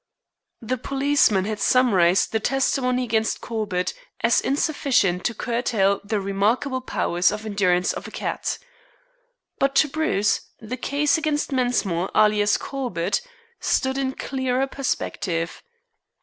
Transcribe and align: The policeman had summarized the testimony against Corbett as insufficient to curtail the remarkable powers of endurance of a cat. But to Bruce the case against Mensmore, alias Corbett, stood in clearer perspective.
The 0.63 0.79
policeman 0.79 1.45
had 1.45 1.59
summarized 1.59 2.31
the 2.31 2.39
testimony 2.39 3.03
against 3.03 3.39
Corbett 3.39 3.93
as 4.21 4.41
insufficient 4.41 5.23
to 5.25 5.35
curtail 5.35 6.01
the 6.03 6.19
remarkable 6.19 6.81
powers 6.81 7.31
of 7.31 7.45
endurance 7.45 7.93
of 7.93 8.07
a 8.07 8.09
cat. 8.09 8.57
But 9.59 9.75
to 9.75 9.87
Bruce 9.87 10.41
the 10.59 10.75
case 10.77 11.19
against 11.19 11.51
Mensmore, 11.51 12.09
alias 12.15 12.57
Corbett, 12.57 13.21
stood 13.59 13.95
in 13.99 14.13
clearer 14.13 14.65
perspective. 14.65 15.61